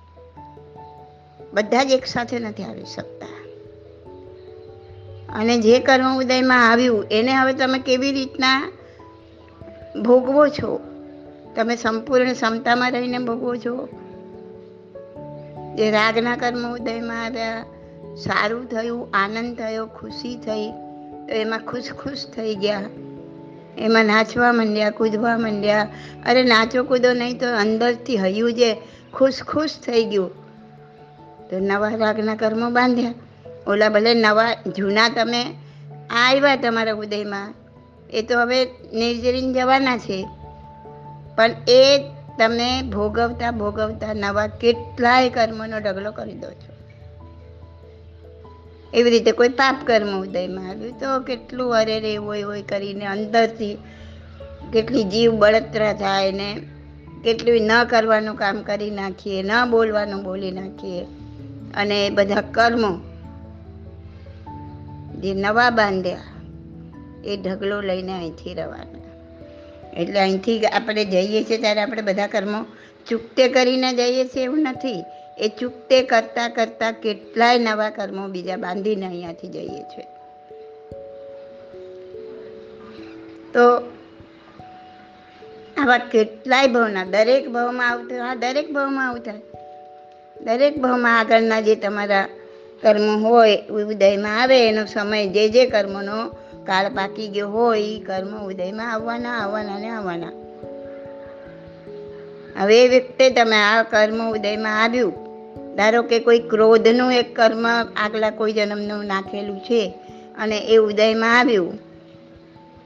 બધા 1.53 1.85
જ 1.85 1.91
એક 1.91 2.07
સાથે 2.07 2.39
નથી 2.39 2.63
આવી 2.63 2.85
શકતા. 2.85 3.27
અને 5.35 5.59
જે 5.59 5.79
કર્મ 5.79 6.19
ઉદયમાં 6.19 6.71
આવ્યું, 6.71 7.05
એને 7.11 7.33
હવે 7.33 7.53
તમે 7.53 7.79
કેવી 7.79 8.13
રીતના 8.13 8.73
ભોગવો 10.03 10.49
છો? 10.49 10.92
તમે 11.57 11.77
સંપૂર્ણ 11.77 12.33
ક્ષમતામાં 12.33 12.93
રહીને 12.93 13.19
ભોગવો 13.19 13.57
છો. 13.57 13.89
જે 15.77 15.91
રાગના 15.91 16.37
કર્મ 16.37 16.75
ઉદયમાં 16.75 17.25
આવ્યા 17.25 17.65
સારું 18.17 18.67
થયું, 18.67 19.09
આનંદ 19.15 19.59
થયો, 19.59 19.87
ખુશી 19.87 20.37
થઈ, 20.37 20.71
તો 21.29 21.35
એમાં 21.35 21.59
ખુશ 21.59 21.93
ખુશ 21.93 22.27
થઈ 22.37 22.55
ગયા. 22.55 22.83
એમાં 23.79 24.05
નાચવા 24.05 24.53
માંડ્યા, 24.53 24.91
કૂદવા 24.91 25.39
માંડ્યા. 25.39 25.89
અરે 26.27 26.43
નાચો 26.43 26.85
કૂદો 26.85 27.13
નહીં 27.13 27.39
તો 27.39 27.47
અંદરથી 27.47 28.17
હયું 28.17 28.55
જે 28.55 28.77
ખુશ 29.15 29.43
ખુશ 29.43 29.71
થઈ 29.87 30.05
ગયું. 30.05 30.31
તો 31.51 31.59
નવા 31.59 31.89
રાગના 31.89 32.35
કર્મો 32.35 32.71
બાંધ્યા. 32.71 33.15
ઓલા 33.67 33.89
ભલે 33.89 34.15
નવા, 34.15 34.53
જૂના 34.77 35.09
તમે 35.09 35.43
આવ્યા 36.11 36.57
તમારા 36.57 36.95
ઉદયમાં. 36.95 37.55
એ 38.13 38.23
તો 38.23 38.41
હવે 38.41 38.65
નિર્જરીને 38.93 39.53
જવાના 39.53 39.99
છે. 39.99 40.29
પણ 41.37 41.51
એ 41.69 41.99
તમે 42.39 42.83
ભોગવતા 42.83 43.51
ભોગવતા 43.51 44.15
નવા 44.15 44.47
કેટલાય 44.47 45.29
કર્મનો 45.29 45.79
ઢગલો 45.79 46.13
કરી 46.13 46.33
દો 46.33 46.51
છો. 46.51 46.73
એવી 48.95 49.11
રીતે 49.11 49.33
કોઈ 49.33 49.49
પાપ 49.49 49.77
કર્મ 49.87 50.21
ઉદયમાં 50.21 50.69
આવ્યું 50.69 51.01
તો 51.01 51.21
કેટલું 51.21 51.77
અરે 51.77 52.01
રે 52.01 52.17
હોય 52.17 52.43
હોય 52.43 52.63
કરીને 52.63 53.07
અંદરથી 53.07 53.79
કેટલી 54.73 55.05
જીવ 55.05 55.33
બળતરા 55.33 55.93
થાય 55.93 56.33
ને 56.33 56.61
કેટલું 57.25 57.63
ન 57.63 57.85
કરવાનું 57.85 58.37
કામ 58.37 58.63
કરી 58.63 58.91
નાખીએ, 58.91 59.43
ન 59.43 59.51
બોલવાનું 59.71 60.23
બોલી 60.23 60.51
નાખીએ. 60.51 61.07
અને 61.75 62.07
એ 62.07 62.11
બધા 62.11 62.41
કર્મો 62.41 62.99
જે 65.21 65.35
નવા 65.35 65.71
બાંધ્યા, 65.71 66.19
એ 67.25 67.37
ઢગલો 67.37 67.81
લઈને 67.81 68.13
અહીંથી 68.13 68.55
રવાના. 68.55 69.02
એટલે 69.97 70.21
અહીંથી 70.21 70.67
આપણે 70.67 71.05
જઈએ 71.05 71.45
છીએ 71.45 71.59
ત્યારે 71.59 71.81
આપણે 71.81 72.03
બધા 72.03 72.27
કર્મો 72.27 72.65
ચૂકતે 73.09 73.49
કરીને 73.49 73.93
જઈએ 73.93 74.25
છીએ 74.25 74.45
એવું 74.45 74.59
નથી. 74.59 75.05
એ 75.39 75.49
ચૂકતે 75.49 76.03
કરતાં 76.03 76.51
કરતાં 76.51 76.93
કેટલાય 76.93 77.59
નવા 77.59 77.91
કર્મો 77.91 78.29
બીજા 78.29 78.57
બાંધીને 78.57 79.07
અહીંયાથી 79.07 79.49
જઈએ 79.49 79.83
છીએ. 79.83 80.05
તો 83.53 83.93
આવા 85.77 85.99
કેટલાય 85.99 86.67
ભવના, 86.67 87.05
દરેક 87.05 87.49
ભાવમાં 87.49 87.91
આવતા 87.91 88.29
હા, 88.29 88.35
દરેક 88.35 88.73
ભાવમાં 88.73 89.09
આવતા 89.09 89.33
દરેક 90.45 90.79
ભાવમાં 90.79 91.19
આગળના 91.19 91.61
જે 91.61 91.75
તમારા 91.75 92.29
કર્મ 92.83 93.27
હોય, 93.27 93.57
ઉદયમાં 93.57 94.43
આવે, 94.43 94.69
એનો 94.69 94.85
સમય 94.85 95.27
જે 95.27 95.49
જે 95.49 95.67
કર્મનો 95.67 96.42
કાળ 96.67 96.89
પાકી 96.89 97.29
ગયો 97.29 97.49
હોય 97.49 97.81
એ 97.81 97.99
કર્મ 97.99 98.33
ઉદયમાં 98.45 98.93
આવવાના 98.93 99.39
આવવાના 99.39 99.79
ને 99.79 99.89
આવવાના. 99.89 100.33
હવે 102.61 102.85
એ 102.85 102.89
વખતે 102.89 103.31
તમે 103.31 103.57
આ 103.57 103.83
કર્મ 103.83 104.31
ઉદયમાં 104.31 104.83
આવ્યું. 104.83 105.15
ધારો 105.77 106.03
કે 106.03 106.19
કોઈ 106.19 106.39
ક્રોધનું 106.39 107.13
એક 107.13 107.37
કર્મ 107.37 107.67
આગલા 107.97 108.31
કોઈ 108.31 108.53
જન્મનું 108.53 109.05
નાખેલું 109.05 109.61
છે 109.61 109.83
અને 110.39 110.59
એ 110.59 110.77
ઉદયમાં 110.77 111.39
આવ્યું, 111.39 111.79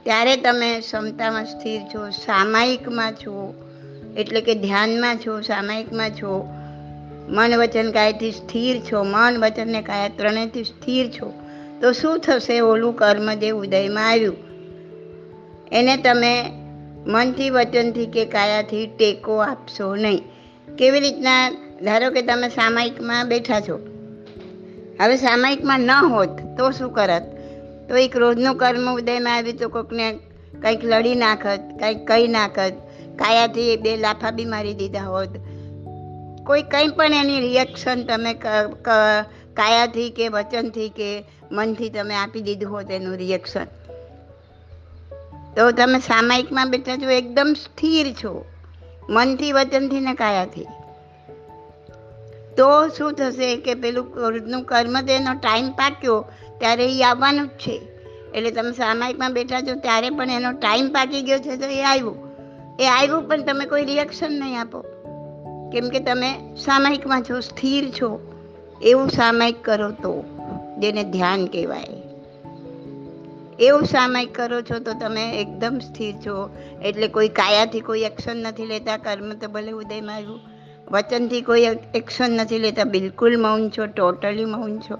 ત્યારે 0.03 0.35
તમે 0.35 0.79
ક્ષમતામાં 0.79 1.45
સ્થિર 1.45 1.81
છો, 1.81 2.09
સામાયિકમાં 2.09 3.13
છો, 3.13 3.33
એટલે 4.17 4.41
કે 4.41 4.55
ધ્યાનમાં 4.55 5.17
છો, 5.17 5.41
સામાયિકમાં 5.41 6.09
છો, 6.09 6.31
મન 7.29 7.55
વચન 7.55 7.91
કાયથી 7.91 8.31
સ્થિર 8.31 8.79
છો, 8.79 9.03
મન 9.03 9.43
વચન 9.43 9.71
ને 9.71 9.81
કાયા 9.81 10.07
ત્રણેયથી 10.17 10.63
સ્થિર 10.63 11.09
છો. 11.09 11.33
તો 11.81 11.91
શું 11.91 12.19
થશે 12.19 12.59
ઓલું 12.59 12.95
કર્મ 12.95 13.33
જે 13.33 13.49
ઉદયમાં 13.49 14.09
આવ્યું? 14.09 14.35
એને 15.71 15.97
તમે 15.97 16.45
મનથી, 17.07 17.49
વચનથી 17.49 18.05
કે 18.05 18.25
કાયાથી 18.25 18.87
ટેકો 18.87 19.37
આપશો 19.37 19.95
નહીં. 19.95 20.23
કેવી 20.75 20.99
રીતના? 20.99 21.51
ધારો 21.83 22.11
કે 22.11 22.21
તમે 22.21 22.49
સામાયિકમાં 22.49 23.27
બેઠા 23.27 23.59
છો. 23.59 23.79
હવે 25.01 25.15
સામાયિકમાં 25.15 25.79
ન 25.79 25.91
હોત 25.91 26.29
તો 26.57 26.71
શું 26.71 26.93
કરત? 26.93 27.23
તો 27.89 27.97
એક 27.97 28.17
રોજનું 28.17 28.55
કર્મ 28.55 28.95
ઉદયમાં 28.95 29.35
આવ્યું 29.35 29.57
તો 29.57 29.69
કોઈકને 29.69 30.19
કંઈક 30.61 30.85
લડી 30.85 31.15
નાખત, 31.15 31.59
કંઈક 31.79 32.07
કહી 32.07 32.27
નાખત, 32.27 32.73
કાયાથી 33.15 33.77
બે 33.77 33.97
લાફા 33.97 34.31
બી 34.31 34.45
મારી 34.45 34.73
દીધા 34.73 34.99
હોત. 34.99 35.29
કોઈ 36.45 36.61
કંઈ 36.61 36.87
પણ 36.87 37.13
એની 37.13 37.39
રિએક્શન 37.39 38.03
તમે 38.03 38.33
કાયાથી 39.57 40.09
કે 40.09 40.29
વચનથી 40.29 40.89
કે 40.89 41.09
મનથી 41.51 41.89
તમે 41.89 42.15
આપી 42.15 42.41
દીધું 42.41 42.71
હોત 42.71 42.91
એનું 42.91 43.17
રિએક્શન 43.17 43.67
તો 45.55 45.71
તમે 45.71 45.99
સામાયિકમાં 45.99 46.71
બેઠા 46.71 46.97
છો 46.97 47.09
એકદમ 47.09 47.55
સ્થિર 47.63 48.13
છો, 48.23 48.45
મનથી 49.09 49.51
વચનથી 49.51 49.99
ને 49.99 50.13
કાયાથી. 50.13 50.65
તો 52.57 52.67
શું 52.87 53.13
થશે 53.13 53.55
કે 53.57 53.73
પેલું 53.73 54.13
ક્રોધનું 54.13 54.63
કર્મ 54.63 55.01
તેનો 55.01 55.33
ટાઈમ 55.33 55.69
પાક્યો, 55.69 56.25
ત્યારે 56.59 56.85
એ 56.85 57.03
આવવાનું 57.03 57.47
જ 57.47 57.49
છે. 57.49 57.75
એટલે 58.35 58.51
તમે 58.51 58.71
સામાયિકમાં 58.71 59.33
બેઠા 59.33 59.61
છો 59.61 59.75
ત્યારે 59.75 60.09
પણ 60.09 60.29
એનો 60.29 60.51
ટાઈમ 60.51 60.89
પાકી 60.89 61.21
ગયો 61.21 61.39
છે 61.39 61.57
તો 61.57 61.65
એ 61.65 61.83
આવ્યું. 61.83 62.17
એ 62.79 62.87
આવ્યું 62.87 63.27
પણ 63.27 63.43
તમે 63.43 63.65
કોઈ 63.65 63.85
રિએક્શન 63.85 64.31
નહીં 64.39 64.61
આપો. 64.61 64.81
કેમ 65.73 65.89
કે 65.89 65.99
તમે 65.99 66.31
સામાયિકમાં 66.57 67.21
છો 67.21 67.39
સ્થિર 67.39 67.89
છો. 68.01 68.09
એવું 68.81 69.09
સામાયિક 69.09 69.63
કરો 69.63 69.91
તો, 69.91 70.23
જેને 70.79 71.03
ધ્યાન 71.03 71.45
કહેવાય. 71.45 71.87
એવું 73.59 73.83
સામાયિક 73.83 74.35
કરો 74.35 74.61
છો 74.61 74.79
તો 74.79 74.93
તમે 74.93 75.41
એકદમ 75.41 75.79
સ્થિર 75.79 76.15
છો. 76.25 76.49
એટલે 76.83 77.07
કોઈ 77.07 77.29
કાયાથી 77.29 77.79
કોઈ 77.79 78.01
એક્શન 78.01 78.37
નથી 78.37 78.65
લેતા, 78.65 78.97
કર્મ 78.97 79.33
તો 79.33 79.47
ભલે 79.47 79.71
ઉદયમાં 79.71 80.15
આવ્યું. 80.15 80.39
વચનથી 80.91 81.41
કોઈ 81.41 81.61
એક્શન 81.95 82.31
નથી 82.31 82.59
લેતા, 82.59 82.83
બિલકુલ 82.83 83.41
મૌન 83.41 83.69
છો, 83.69 83.85
ટોટલી 83.85 84.45
મૌન 84.45 84.79
છો. 84.79 84.97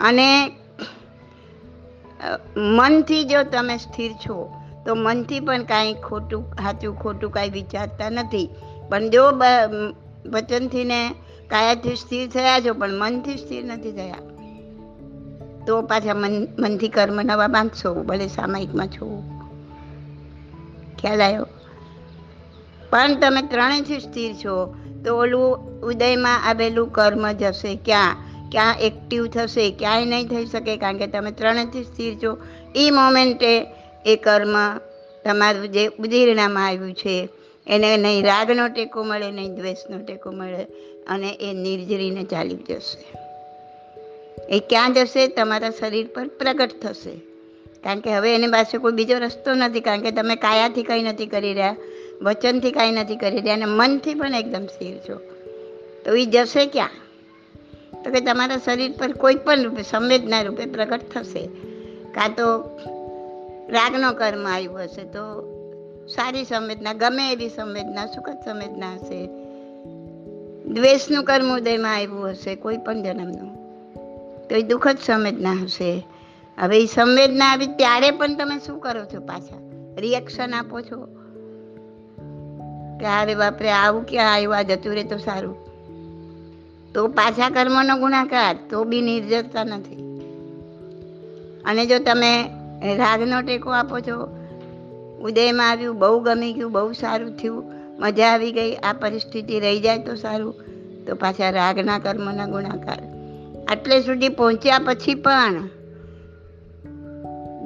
અને 0.00 0.50
મનથી 2.56 3.24
જો 3.24 3.42
તમે 3.42 3.76
સ્થિર 3.76 4.12
છો, 4.12 4.52
તો 4.86 4.94
મનથી 4.94 5.40
પણ 5.40 5.62
કાંઈ 5.62 5.94
ખોટું, 5.94 6.44
સાચું 6.54 6.98
ખોટું 6.98 7.32
કાંઈ 7.32 7.50
વિચારતા 7.50 8.10
નથી. 8.10 8.48
પણ 8.88 9.10
જો 9.10 9.22
વચનથી 10.26 10.84
ને 10.84 11.14
કાયાથી 11.54 11.96
સ્થિર 11.96 12.28
થયા 12.28 12.60
છો, 12.60 12.74
પણ 12.74 12.90
મનથી 12.92 13.36
સ્થિર 13.36 13.64
નથી 13.64 13.92
થયા. 13.92 14.14
તો 15.66 15.82
પાછા 15.82 16.14
મન, 16.14 16.46
મનથી 16.58 16.88
કર્મ 16.88 17.22
નવા 17.22 17.46
બાંધશો, 17.46 17.94
ભલે 17.94 18.28
સામાયિકમાં 18.28 18.86
છો. 18.86 19.22
ખ્યાલ 20.98 21.22
આવ્યો? 21.22 21.46
પણ 22.90 23.14
તમે 23.14 23.42
ત્રણેયથી 23.42 24.00
સ્થિર 24.00 24.34
છો, 24.34 24.74
તો 25.04 25.16
ઓલું 25.16 25.56
ઉદયમાં 25.80 26.48
આવેલું 26.48 26.92
કર્મ 26.92 27.32
જશે. 27.32 27.76
ક્યાં? 27.84 28.16
ક્યાં 28.50 28.78
એક્ટિવ 28.78 29.26
થશે? 29.26 29.70
ક્યાંય 29.70 30.04
નહીં 30.04 30.28
થઈ 30.28 30.46
શકે, 30.46 30.76
કારણ 30.76 30.96
કે 30.96 31.06
તમે 31.06 31.30
ત્રણેયથી 31.30 31.84
સ્થિર 31.84 32.14
છો. 32.24 32.38
એ 32.74 32.90
મોમેન્ટે 32.90 33.66
એ 34.06 34.16
કર્મ 34.16 34.78
તમારું 35.24 35.68
જે 35.68 35.86
ઉદીરણામાં 35.86 36.66
આવ્યું 36.66 36.94
છે, 36.94 37.28
એને 37.66 37.96
નહીં 37.96 38.24
રાગનો 38.24 38.68
ટેકો 38.68 39.04
મળે, 39.04 39.30
નહીં 39.30 39.54
દ્વેષનો 39.54 39.98
ટેકો 39.98 40.30
મળે. 40.30 40.66
અને 41.08 41.30
એ 41.30 41.52
નિર્જરીને 41.52 42.24
ચાલી 42.24 42.56
જશે. 42.68 43.18
એ 44.48 44.60
ક્યાં 44.60 44.94
જશે? 44.94 45.28
તમારા 45.28 45.70
શરીર 45.70 46.06
પર 46.06 46.28
પ્રગટ 46.28 46.70
થશે. 46.82 47.10
કારણ 47.84 48.00
કે 48.00 48.16
હવે 48.16 48.34
એની 48.34 48.46
પાસે 48.46 48.78
કોઈ 48.78 48.92
બીજો 48.92 49.18
રસ્તો 49.18 49.54
નથી, 49.54 49.80
કારણ 49.80 50.00
કે 50.00 50.10
તમે 50.10 50.36
કાયાથી 50.36 50.82
કંઈ 50.82 51.02
નથી 51.02 51.26
કરી 51.26 51.54
રહ્યા, 51.54 51.76
વચનથી 52.22 52.70
કાંઈ 52.70 52.92
નથી 52.92 53.16
કરી 53.16 53.36
રહ્યા 53.36 53.54
અને 53.54 53.64
મનથી 53.64 54.14
પણ 54.14 54.34
એકદમ 54.34 54.66
સ્થિર 54.66 54.98
છો. 54.98 55.20
તો 56.04 56.14
એ 56.14 56.26
જશે 56.26 56.66
ક્યાં? 56.66 56.90
તો 58.04 58.10
કે 58.10 58.20
તમારા 58.20 58.56
શરીર 58.56 58.92
પર 58.92 59.12
કોઈ 59.12 59.34
પણ 59.34 59.62
રૂપે, 59.62 59.82
સંવેદના 59.82 60.42
રૂપે 60.42 60.66
પ્રગટ 60.66 61.00
થશે. 61.14 61.46
કાં 62.14 62.28
તો 62.34 62.58
રાગનો 63.68 64.12
કર્મ 64.12 64.46
આવ્યો 64.46 64.72
હશે, 64.72 65.02
તો 65.02 65.54
સારી 66.08 66.44
સંવેદના, 66.44 66.92
ગમે 66.92 67.32
એવી 67.32 67.48
સંવેદના, 67.48 68.06
સુખદ 68.06 68.38
સંવેદના 68.44 68.94
હશે. 68.94 69.43
દ્વેષનું 70.64 71.24
કર્મ 71.24 71.56
ઉદયમાં 71.56 71.96
આવ્યું 71.96 72.30
હશે, 72.30 72.54
કોઈ 72.54 72.76
પણ 72.76 73.02
જન્મનું. 73.02 73.54
તો 74.48 74.56
એ 74.56 74.62
દુઃખદ 74.62 74.98
સંવેદના 75.06 75.52
હશે. 75.52 76.06
હવે 76.58 76.82
એ 76.82 76.86
સંવેદના 76.86 77.46
આવી 77.46 77.66
ત્યારે 77.66 78.10
પણ 78.10 78.34
તમે 78.34 78.58
શું 78.66 78.78
કરો 78.78 79.04
છો 79.04 79.20
પાછા? 79.20 79.70
રિએક્શન 79.96 80.54
આપો 80.54 80.80
છો? 80.80 81.06
કે 83.00 83.06
અરે 83.06 83.34
બાપરે, 83.34 83.70
આવું 83.70 84.06
ક્યાં 84.06 84.34
આવ્યું? 84.34 84.56
આ 84.56 84.62
જતું 84.62 84.94
રહે 84.94 85.04
તો 85.04 85.18
સારું. 85.18 85.56
તો 86.92 87.08
પાછા 87.08 87.50
કર્મનો 87.50 87.96
ગુણાકાર, 87.96 88.58
તો 88.70 88.84
બી 88.84 89.00
નિર્જરતા 89.00 89.64
નથી. 89.64 89.96
અને 91.64 91.86
જો 91.86 91.98
તમે 91.98 92.44
રાગનો 92.96 93.40
ટેકો 93.40 93.70
આપો 93.70 94.00
છો, 94.00 94.44
ઉદયમાં 95.22 95.70
આવ્યું, 95.70 95.98
બહુ 95.98 96.20
ગમી 96.20 96.52
ગયું, 96.52 96.72
બહુ 96.72 96.92
સારું 96.92 97.36
થયું 97.36 97.83
મજા 97.98 98.32
આવી 98.32 98.52
ગઈ, 98.52 98.74
આ 98.74 98.92
પરિસ્થિતિ 98.92 99.60
રહી 99.60 99.80
જાય 99.80 99.98
તો 99.98 100.14
સારું. 100.14 100.54
તો 101.06 101.14
પાછા 101.14 101.50
રાગના 101.50 101.98
કર્મના 101.98 102.46
ગુણાકાર. 102.46 103.02
આટલે 103.68 104.00
સુધી 104.00 104.28
પહોંચ્યા 104.28 104.78
પછી 104.78 105.14
પણ 105.14 105.68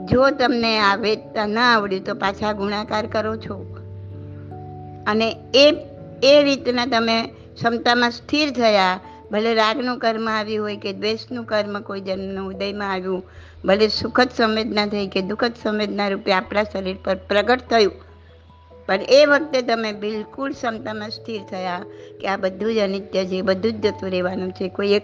જો 0.06 0.30
તમને 0.30 0.78
આ 0.78 0.94
વેદતા 0.94 1.46
ના 1.46 1.74
આવડ્યું 1.74 2.04
તો 2.04 2.14
પાછા 2.14 2.52
ગુણાકાર 2.52 3.06
કરો 3.06 3.36
છો. 3.36 3.76
અને 5.06 5.36
એ 5.54 5.74
એ 6.22 6.42
રીતના 6.42 6.86
તમે 6.86 7.22
ક્ષમતામાં 7.54 8.10
સ્થિર 8.10 8.50
થયા, 8.50 9.00
ભલે 9.32 9.54
રાગનું 9.54 9.98
કર્મ 9.98 10.28
આવ્યું 10.28 10.66
હોય 10.66 10.76
કે 10.76 10.92
દ્વેષનું 10.92 11.44
કર્મ 11.44 11.80
કોઈ 11.80 12.00
જન્મનું 12.00 12.48
ઉદયમાં 12.48 12.92
આવ્યું, 12.92 13.22
ભલે 13.64 13.88
સુખદ 13.88 14.28
સંવેદના 14.36 14.86
થઈ 14.86 15.06
કે 15.06 15.22
દુઃખદ 15.22 15.52
સંવેદના 15.62 16.08
રૂપે 16.08 16.32
આપણા 16.32 16.62
શરીર 16.62 16.96
પર 17.04 17.14
પ્રગટ 17.14 17.60
થયું 17.70 18.07
પણ 18.88 19.02
એ 19.08 19.24
વખતે 19.24 19.62
તમે 19.62 19.92
બિલકુલ 19.92 20.52
ક્ષમતામાં 20.52 21.10
સ્થિર 21.10 21.40
થયા 21.50 21.84
કે 22.20 22.28
આ 22.28 22.36
બધું 22.36 22.74
જ 22.74 22.78
અનિત્ય 22.78 23.24
છે 23.24 23.42
બધું 23.42 23.72
જ 23.72 23.86
જતું 23.86 24.10
રહેવાનું 24.10 24.52
છે. 24.52 24.68
કોઈ 24.68 24.92
એક, 24.92 25.02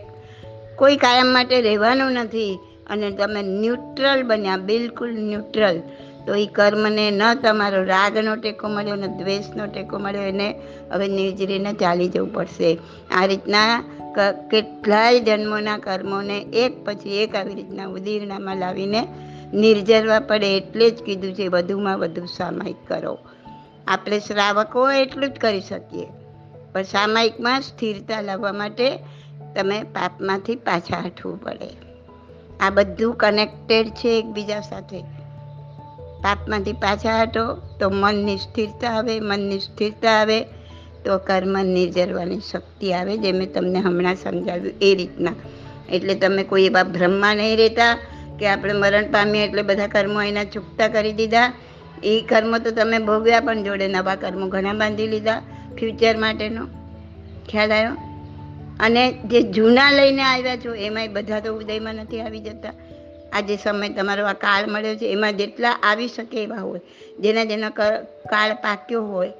કોઈ 0.76 0.96
કાયમ 0.96 1.26
માટે 1.26 1.60
રહેવાનું 1.60 2.12
નથી 2.12 2.58
અને 2.86 3.10
તમે 3.10 3.42
ન્યુટ્રલ 3.42 4.22
બન્યા, 4.22 4.56
બિલકુલ 4.56 5.12
ન્યુટ્રલ. 5.20 5.80
તો 6.26 6.34
એ 6.34 6.46
કર્મને 6.46 7.10
ન 7.10 7.34
તમારો 7.34 7.84
રાગનો 7.84 8.36
ટેકો 8.36 8.68
મળ્યો 8.68 8.96
ને 8.96 9.08
દ્વેષનો 9.08 9.66
ટેકો 9.66 9.98
મળ્યો, 9.98 10.22
એને 10.22 10.48
હવે 10.92 11.08
નિર્જરીને 11.08 11.72
ચાલી 11.72 12.08
જવું 12.08 12.32
પડશે. 12.32 12.78
આ 13.14 13.26
રીતના 13.26 13.84
કેટલાય 14.50 15.20
જન્મોના 15.20 15.78
કર્મોને 15.78 16.38
એક 16.38 16.84
પછી 16.84 17.22
એક 17.22 17.36
આવી 17.36 17.54
રીતના 17.54 17.86
ઉદીરણામાં 17.86 18.56
લાવીને 18.56 19.06
નિર્જરવા 19.54 20.20
પડે 20.20 20.56
એટલે 20.56 20.90
જ 20.90 21.02
કીધું 21.02 21.34
છે, 21.34 21.48
વધુમાં 21.48 21.98
વધુ 21.98 22.26
સામાયિક 22.26 22.80
કરો. 22.88 23.18
આપણે 23.88 24.18
શ્રાવકો 24.18 24.90
એટલું 24.90 25.30
જ 25.30 25.32
કરી 25.32 25.60
શકીએ. 25.60 26.06
પણ 26.72 26.82
સામાયિકમાં 26.82 27.60
સ્થિરતા 27.60 28.20
લાવવા 28.20 28.52
માટે 28.52 28.98
તમે 29.56 29.82
પાપમાંથી 29.82 30.56
પાછા 30.56 31.00
હટવું 31.04 31.42
પડે. 31.42 31.76
આ 32.60 32.70
બધું 32.70 33.14
કનેક્ટેડ 33.14 33.88
છે 33.88 34.18
એકબીજા 34.18 34.60
સાથે. 34.60 35.00
પાપમાંથી 36.22 36.72
પાછા 36.72 37.22
હટો 37.22 37.54
તો 37.80 37.90
મનની 37.90 38.36
સ્થિરતા 38.36 38.88
આવે, 38.88 39.20
મનની 39.20 39.58
સ્થિરતા 39.58 40.10
આવે 40.10 40.42
તો 41.04 41.18
કર્મ 41.18 41.62
નિર્જરવાની 41.62 42.40
શક્તિ 42.40 42.92
આવે, 42.92 43.16
જે 43.16 43.32
મેં 43.32 43.52
તમને 43.52 43.78
હમણાં 43.78 44.14
સમજાવ્યું 44.14 44.74
એ 44.82 44.94
રીતના. 44.94 45.32
એટલે 45.92 46.14
તમે 46.14 46.42
કોઈ 46.42 46.64
એવા 46.64 46.82
ભ્રમમાં 46.82 47.36
નહીં 47.36 47.56
રહેતા 47.56 47.98
કે 48.38 48.48
આપણે 48.48 48.72
મરણ 48.72 49.12
પામીએ 49.12 49.44
એટલે 49.44 49.62
બધા 49.62 49.86
કર્મો 49.86 50.22
એના 50.22 50.44
ચૂકતા 50.44 50.88
કરી 50.88 51.12
દીધા. 51.12 51.52
એ 52.04 52.20
કર્મો 52.28 52.58
તો 52.58 52.70
તમે 52.70 52.98
ભોગવ્યા, 52.98 53.40
પણ 53.40 53.62
જોડે 53.62 53.88
નવા 53.88 54.14
કર્મો 54.14 54.46
ઘણા 54.46 54.72
બાંધી 54.72 55.06
લીધા 55.06 55.40
ફ્યુચર 55.78 56.16
માટેનો. 56.16 56.66
ખ્યાલ 57.48 57.72
આવ્યો? 57.72 57.96
અને 58.80 59.12
જે 59.12 59.42
જૂના 59.42 59.92
લઈને 59.92 60.22
આવ્યા 60.22 60.56
છો, 60.56 60.74
એમાંય 60.74 61.08
બધા 61.08 61.40
તો 61.40 61.54
ઉદયમાં 61.54 61.94
નથી 61.94 62.20
આવી 62.20 62.40
જતા. 62.40 62.72
આ 63.32 63.40
જે 63.40 63.56
સમય 63.56 63.88
તમારો 63.88 64.26
આ 64.26 64.32
કાળ 64.32 64.66
મળ્યો 64.66 64.94
છે, 64.94 65.12
એમાં 65.12 65.36
જેટલા 65.36 65.70
આવી 65.70 66.08
શકે 66.08 66.42
એવા 66.42 66.56
હોય, 66.56 66.80
જેના 67.20 67.44
જેના 67.44 67.70
કાળ 67.70 68.54
પાક્યો 68.54 69.02
હોય, 69.02 69.32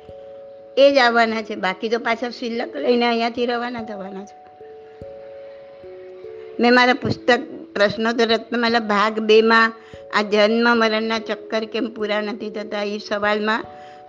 એ 0.76 0.92
જ 0.94 0.98
આવવાના 0.98 1.42
છે. 1.42 1.54
બાકી 1.54 1.88
તો 1.88 1.98
પાછા 1.98 2.30
શિલ્લક 2.30 2.76
લઈને 2.76 3.06
અહીંયાથી 3.06 3.46
રવાના 3.46 3.82
થવાના 3.82 4.24
છે. 4.24 4.44
મેં 6.60 6.74
મારા 6.74 6.94
પુસ્તક 6.94 7.38
પ્રશ્નોત્તર 7.74 8.28
રત્નમાલા 8.28 8.80
ભાગ 8.80 9.18
બેમાં 9.18 9.72
આ 10.14 10.22
જન્મ 10.22 10.76
મરણના 10.76 11.18
ચક્કર 11.18 11.64
કેમ 11.64 11.94
પૂરા 11.94 12.20
નથી 12.20 12.50
થતા 12.50 12.82
એ 12.82 12.98
સવાલમાં 12.98 13.64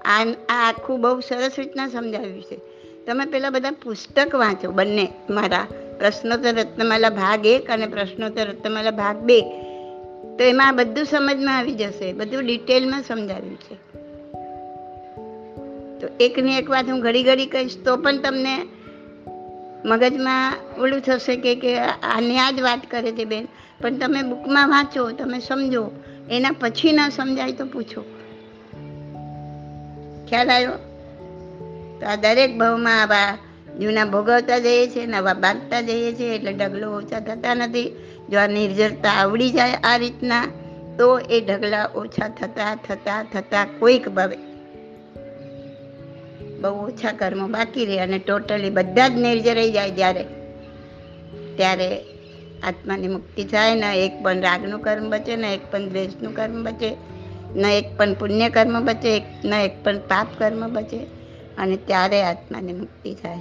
આ 0.06 0.26
આખું 0.50 1.02
બહુ 1.02 1.20
સરસ 1.20 1.52
રીતના 1.58 1.88
સમજાવ્યું 1.88 2.42
છે. 2.42 2.58
તમે 3.06 3.26
પેલા 3.26 3.50
બધા 3.50 3.72
પુસ્તક 3.72 4.36
વાંચો 4.36 4.72
બંને 4.72 5.08
મારા. 5.30 5.68
પ્રશ્નોત્તર 6.00 6.54
રત્નમાલા 6.54 7.10
ભાગ 7.10 7.46
એક 7.46 7.70
અને 7.70 7.88
પ્રશ્નોત્તર 7.88 8.48
રત્નમાલા 8.48 8.92
ભાગ 8.92 9.18
બે. 9.18 9.42
તો 10.38 10.44
એમાં 10.44 10.68
આ 10.68 10.72
બધું 10.72 11.06
સમજમાં 11.06 11.58
આવી 11.58 11.72
જશે. 11.72 12.14
બધું 12.14 12.46
ડિટેલમાં 12.46 13.04
સમજાવ્યું 13.04 13.56
છે. 13.56 13.76
તો 16.00 16.08
એકની 16.20 16.58
એક 16.58 16.70
વાત 16.70 16.86
હું 16.90 17.00
ઘડી 17.00 17.24
ઘડી 17.24 17.46
કહીશ 17.46 17.78
તો 17.86 17.98
પણ 17.98 18.18
તમને 18.18 18.68
મગજમાં 19.86 20.56
ઓલું 20.80 21.02
થશે 21.02 21.36
કે 21.36 21.56
કે 21.56 21.80
આને 21.80 22.40
આ 22.40 22.52
જ 22.52 22.62
વાત 22.62 22.92
કરે 22.92 23.12
છે 23.12 23.26
બેન. 23.26 23.48
પણ 23.82 23.98
તમે 23.98 24.22
બુકમાં 24.22 24.70
વાંચો, 24.70 25.12
તમે 25.12 25.40
સમજો. 25.40 25.92
એના 26.32 26.52
પછી 26.52 26.92
ના 26.92 27.10
સમજાય 27.10 27.52
તો 27.52 27.66
પૂછો. 27.66 28.02
ખ્યાલ 30.30 30.50
આવ્યો? 30.50 30.72
તો 32.00 32.06
આ 32.08 32.16
દરેક 32.16 32.58
ભાવમાં 32.58 33.02
આવા 33.02 33.38
જૂના 33.80 34.06
ભોગવતા 34.06 34.60
જઈએ 34.60 34.88
છીએ 34.88 35.06
નવા 35.06 35.34
બાંધતા 35.34 35.82
જઈએ 35.82 36.14
છીએ 36.14 36.36
એટલે 36.36 36.54
ઢગલો 36.54 36.92
ઓછા 36.92 37.20
થતા 37.20 37.54
નથી. 37.54 37.96
જો 38.30 38.40
આ 38.40 38.48
નિર્જરતા 38.48 39.10
આવડી 39.10 39.50
જાય 39.50 39.72
આ 39.72 39.98
રીતના, 39.98 40.46
તો 40.98 41.20
એ 41.20 41.42
ઢગલા 41.42 41.90
ઓછા 41.96 42.28
થતા 42.28 42.76
થતા 42.76 43.24
થતા 43.24 43.66
કોઈક 43.80 44.10
ભાવે. 44.10 44.55
બહુ 46.66 46.88
ઓછા 46.88 47.12
કર્મો 47.12 47.48
બાકી 47.48 47.86
રહે 47.86 48.00
અને 48.00 48.20
ટોટલી 48.20 48.70
બધા 48.70 49.08
જ 49.08 49.12
નિર્જરાઈ 49.12 49.72
જાય 49.72 49.92
જ્યારે. 49.92 50.24
ત્યારે 51.56 52.02
આત્માની 52.64 53.08
મુક્તિ 53.08 53.44
થાય, 53.44 53.76
ને 53.76 54.06
એક 54.06 54.24
પણ 54.24 54.42
રાગનું 54.42 54.80
કર્મ 54.80 55.10
બચે, 55.10 55.36
ને 55.36 55.54
એક 55.54 55.72
પણ 55.72 55.90
દ્વેષનું 55.90 56.36
કર્મ 56.36 56.64
બચે, 56.64 56.98
ન 57.56 57.66
એક 57.66 57.98
પણ 57.98 58.14
પુણ્ય 58.14 58.50
કર્મ 58.50 58.86
બચે 58.86 59.18
એક 59.18 59.24
ન 59.46 59.54
એક 59.54 59.84
પણ 59.84 59.98
પાપ 59.98 60.28
કર્મ 60.38 60.74
બચે 60.74 60.98
અને 61.58 61.76
ત્યારે 61.76 62.22
આત્માની 62.22 62.74
મુક્તિ 62.74 63.14
થાય. 63.14 63.38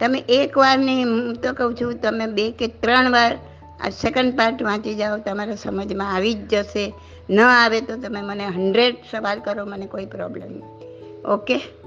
તમે 0.00 0.18
એક 0.28 0.58
વાર 0.58 0.78
નહીં, 0.78 1.04
હું 1.04 1.34
તો 1.34 1.52
કહું 1.52 1.74
છું, 1.74 1.94
તમે 1.94 2.26
બે 2.26 2.50
કે 2.50 2.66
ત્રણ 2.66 3.10
વાર 3.10 3.38
આ 3.80 3.88
સેકન્ડ 3.88 4.36
પાર્ટ 4.38 4.62
વાંચી 4.62 4.94
જાઓ, 4.94 5.18
તમારા 5.18 5.54
સમજમાં 5.54 6.14
આવી 6.14 6.34
જ 6.34 6.54
જશે. 6.54 6.92
ન 7.30 7.40
આવે 7.40 7.80
તો 7.80 7.96
તમે 7.96 8.20
મને 8.22 8.44
હંડ્રેડ 8.46 8.96
સવાલ 9.10 9.38
કરો, 9.38 9.64
મને 9.64 9.86
કોઈ 9.86 10.06
પ્રોબ્લેમ 10.06 10.77
નથી 11.24 11.24
ઓકે 11.24 11.77